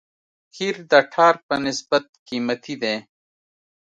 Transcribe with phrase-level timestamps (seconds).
[0.55, 2.95] قیر د ټار په نسبت قیمتي دی